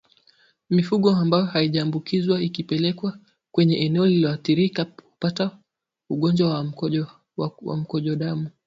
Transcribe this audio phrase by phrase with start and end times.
[0.69, 3.17] Mifugo ambayo haijaambukizwa ikipelekwa
[3.51, 5.57] kwenye eneo lilioathirika hupata
[6.09, 6.53] ugonjwa
[7.61, 8.49] wa mkojo damu